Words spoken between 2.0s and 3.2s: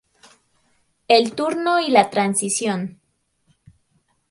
transición".